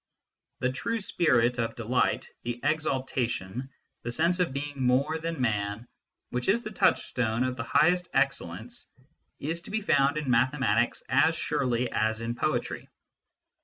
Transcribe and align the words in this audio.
The 0.61 0.71
true 0.71 0.99
spirit 0.99 1.59
of 1.59 1.75
delight, 1.75 2.27
the 2.41 2.59
exaltation, 2.63 3.69
the 4.01 4.09
sense 4.09 4.39
of 4.39 4.51
being 4.51 4.81
more 4.81 5.19
than 5.19 5.39
man, 5.39 5.87
which 6.31 6.49
is 6.49 6.63
the 6.63 6.71
touchstone 6.71 7.43
of 7.43 7.55
the 7.55 7.61
highest 7.63 8.09
excellence, 8.11 8.87
is 9.39 9.61
to 9.61 9.69
be 9.69 9.81
found 9.81 10.17
in 10.17 10.27
mathematics 10.27 11.03
as 11.07 11.35
surely 11.37 11.91
as 11.91 12.21
in 12.21 12.33
poetry. 12.33 12.87